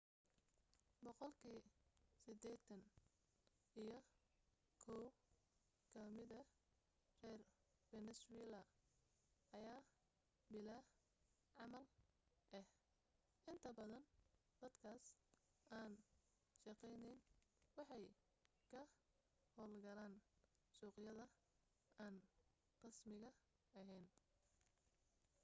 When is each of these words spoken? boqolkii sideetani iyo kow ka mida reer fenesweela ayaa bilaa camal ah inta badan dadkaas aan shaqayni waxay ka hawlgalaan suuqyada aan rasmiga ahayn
boqolkii 1.03 1.59
sideetani 2.21 2.91
iyo 3.81 3.99
kow 4.83 5.05
ka 5.91 6.01
mida 6.15 6.41
reer 7.21 7.41
fenesweela 7.89 8.61
ayaa 9.57 9.81
bilaa 10.51 10.83
camal 11.55 11.85
ah 12.59 12.65
inta 13.51 13.69
badan 13.77 14.03
dadkaas 14.61 15.05
aan 15.79 15.93
shaqayni 16.61 17.13
waxay 17.77 18.05
ka 18.71 18.81
hawlgalaan 19.55 20.15
suuqyada 20.75 21.25
aan 22.03 22.15
rasmiga 22.83 23.29
ahayn 23.79 24.05